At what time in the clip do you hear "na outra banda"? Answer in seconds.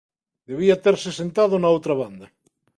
1.59-2.27